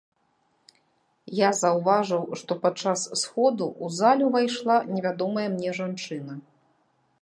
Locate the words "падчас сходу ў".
2.65-3.85